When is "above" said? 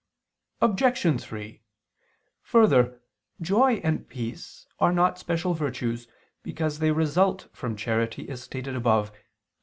8.75-9.11